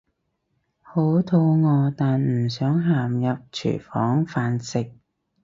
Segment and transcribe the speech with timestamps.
[0.81, 4.93] 好肚餓但唔想行入廚房飯食